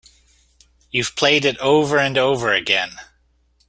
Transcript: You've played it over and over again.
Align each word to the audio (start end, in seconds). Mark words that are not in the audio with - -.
You've 0.89 1.15
played 1.15 1.45
it 1.45 1.59
over 1.59 1.99
and 1.99 2.17
over 2.17 2.51
again. 2.51 2.93